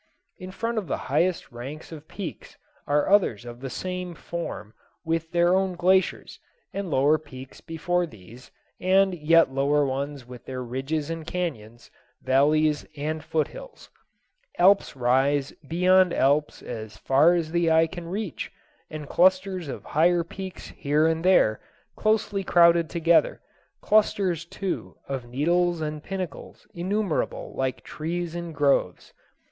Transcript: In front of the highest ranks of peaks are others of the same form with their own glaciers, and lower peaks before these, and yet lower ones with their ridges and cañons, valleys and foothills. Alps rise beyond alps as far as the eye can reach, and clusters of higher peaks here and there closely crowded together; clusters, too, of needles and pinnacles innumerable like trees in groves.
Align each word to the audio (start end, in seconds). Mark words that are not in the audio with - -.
In 0.39 0.49
front 0.49 0.79
of 0.79 0.87
the 0.87 0.97
highest 1.13 1.51
ranks 1.51 1.91
of 1.91 2.07
peaks 2.07 2.57
are 2.87 3.07
others 3.07 3.45
of 3.45 3.59
the 3.59 3.69
same 3.69 4.15
form 4.15 4.73
with 5.05 5.29
their 5.31 5.53
own 5.53 5.75
glaciers, 5.75 6.39
and 6.73 6.89
lower 6.89 7.19
peaks 7.19 7.61
before 7.61 8.07
these, 8.07 8.49
and 8.79 9.13
yet 9.13 9.51
lower 9.53 9.85
ones 9.85 10.25
with 10.25 10.45
their 10.45 10.63
ridges 10.63 11.11
and 11.11 11.27
cañons, 11.27 11.91
valleys 12.23 12.83
and 12.97 13.23
foothills. 13.23 13.91
Alps 14.57 14.95
rise 14.95 15.51
beyond 15.67 16.13
alps 16.13 16.63
as 16.63 16.97
far 16.97 17.35
as 17.35 17.51
the 17.51 17.69
eye 17.69 17.85
can 17.85 18.07
reach, 18.07 18.51
and 18.89 19.07
clusters 19.07 19.67
of 19.67 19.83
higher 19.83 20.23
peaks 20.23 20.69
here 20.69 21.05
and 21.05 21.23
there 21.23 21.59
closely 21.95 22.43
crowded 22.43 22.89
together; 22.89 23.39
clusters, 23.81 24.45
too, 24.45 24.97
of 25.07 25.27
needles 25.29 25.79
and 25.79 26.01
pinnacles 26.01 26.65
innumerable 26.73 27.53
like 27.55 27.83
trees 27.83 28.33
in 28.33 28.51
groves. 28.51 29.13